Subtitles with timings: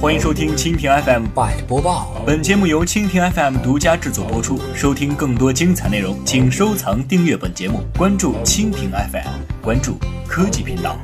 [0.00, 2.10] 欢迎收听蜻蜓 FM 百播报。
[2.24, 4.58] 本节目由蜻蜓 FM 独家制作播出。
[4.74, 10.96] 收听更多精彩内容，请收藏订阅本节目，关注蜻蜓 FM，关注科技频道。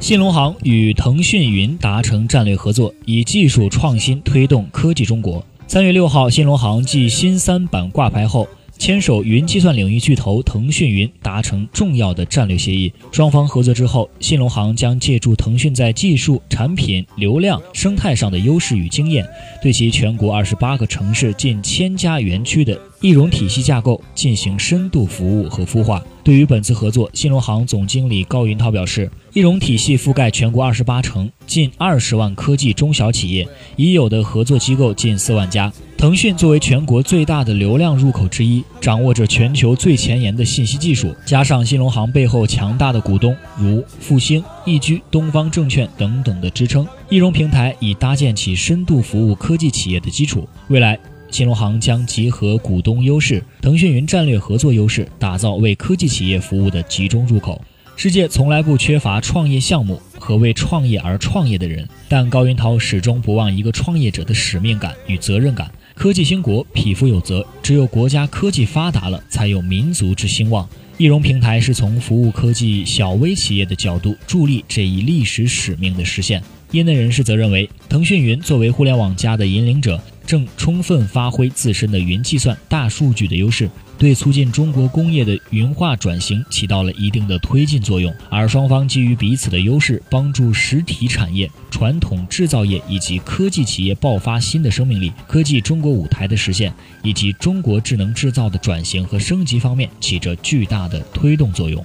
[0.00, 5.44] 新龙行与腾讯云达成战略合作，以技术创新推动科技中国。
[5.66, 8.48] 三月六号，新龙行继新三板挂牌后。
[8.78, 12.92] 牵手云计算领域巨头腾讯云达成重要的战略协议。
[13.10, 19.26] 双方合作之后，新龙行将借助腾讯在技术、产品、流量、生态上的优势与经验，
[19.62, 26.02] 对其全国二十八个城市近千家园区的易融体系架构进行深度服务和孵化。
[26.24, 33.46] 对于本次合作，新农行总经理高云涛表示，易融体系覆盖全国二十八城，近二十万科技中小企业，
[33.76, 35.72] 已有的合作机构近四万家。
[35.96, 50.46] 腾讯作为全国最大的流量入口之一，掌握着全球最前沿的信息技术，加上新农行背后强大的股东如复星、易居、东方证券等等的支撑，易融平台已搭建起深度服务科技企业的基础。
[50.68, 50.98] 未来，
[51.36, 57.62] 新融行将集合股东优势、腾讯云战略合作优势，打造为科技企业服务的集中入口。
[57.94, 65.70] 世界从来不缺乏创业项目和为创业而创业的人，但高云涛始终不忘一个创业者的使命感与责任感。
[65.94, 67.46] 科技兴国，匹夫有责。
[67.62, 70.66] 只有国家科技发达了，才有民族之兴旺。
[70.96, 76.42] 易融平台是从服务科技小微企业的角度，助力这一历史使命的实现。
[76.72, 83.70] 业内人士则认为，腾讯云作为互联网加的引领者，正充分发挥自身的云计算、大数据的优势。
[83.98, 96.70] 对促进中国工业的云化转型起到了一定的推进作用，而双方基于彼此的优势，帮助实体产业、传统制造业以及科技企业爆发新的生命力，科技中国舞台的实现，
[97.02, 101.82] 以及中国智能制造的转型和升级方面，起着巨大的推动作用。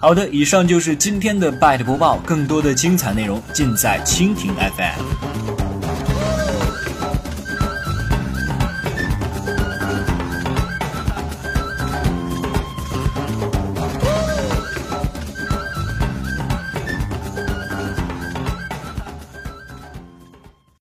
[0.00, 5.47] 好的，以上就是今天的 Byte 播报，更多的精彩内容尽在蜻蜓 FM。